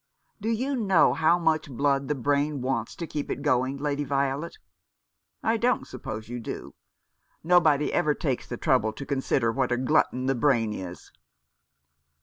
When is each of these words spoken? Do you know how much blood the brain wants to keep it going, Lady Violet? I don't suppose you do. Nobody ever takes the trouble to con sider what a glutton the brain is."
Do 0.41 0.49
you 0.49 0.75
know 0.75 1.13
how 1.13 1.37
much 1.37 1.69
blood 1.69 2.07
the 2.07 2.15
brain 2.15 2.63
wants 2.63 2.95
to 2.95 3.05
keep 3.05 3.29
it 3.29 3.43
going, 3.43 3.77
Lady 3.77 4.03
Violet? 4.03 4.57
I 5.43 5.57
don't 5.57 5.85
suppose 5.85 6.27
you 6.27 6.39
do. 6.39 6.73
Nobody 7.43 7.93
ever 7.93 8.15
takes 8.15 8.47
the 8.47 8.57
trouble 8.57 8.93
to 8.93 9.05
con 9.05 9.21
sider 9.21 9.51
what 9.51 9.71
a 9.71 9.77
glutton 9.77 10.25
the 10.25 10.33
brain 10.33 10.73
is." 10.73 11.11